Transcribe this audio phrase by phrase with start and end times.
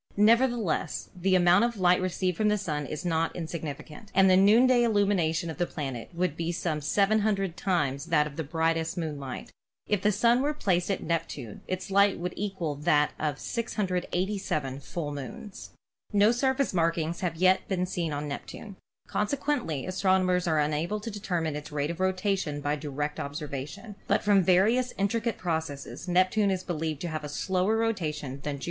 [0.17, 4.81] Nevertheless, the amount of light received from the Sun is not insignificant, and the noonday
[4.81, 9.51] illumination of the planet would be some 700 times that of brightest moonlight.
[9.87, 15.11] If the Sun were placed at Neptune, its light would equal that of 687 full
[15.13, 15.69] moons.
[16.11, 18.77] No surface markings have yet been seen on Neptune.
[19.07, 24.41] Consequently astronomers are unable to determine its rate of rotation by direct observation; but from
[24.41, 28.53] various in tricate processes Neptune is believed to have a slower rotation than Jupiter or
[28.53, 28.59] Saturn.